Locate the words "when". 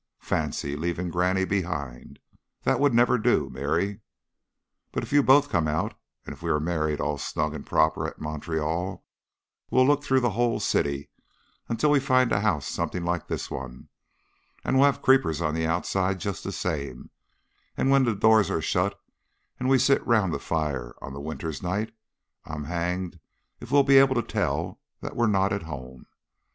17.91-18.03